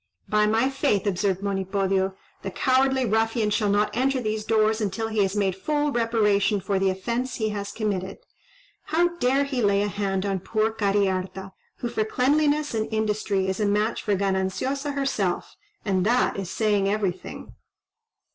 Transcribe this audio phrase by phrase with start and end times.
[0.27, 5.21] "By my faith," observed Monipodio, "the cowardly ruffian shall not enter these doors until he
[5.21, 8.17] has made full reparation for the offence he has committed.
[8.85, 11.51] How dare he lay a hand on poor Cariharta,
[11.81, 16.89] who for cleanliness and industry is a match for Gananciosa herself, and that is saying
[16.89, 17.53] everything."